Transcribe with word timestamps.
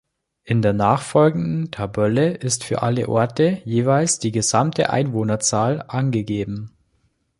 In 0.43 0.63
der 0.63 0.73
nachfolgenden 0.73 1.69
Tabelle 1.69 2.33
ist 2.33 2.63
für 2.63 2.81
alle 2.81 3.07
Orte 3.07 3.61
jeweils 3.65 4.17
die 4.17 4.31
gesamte 4.31 4.89
Einwohnerzahl 4.89 5.83
angegeben. 5.89 6.75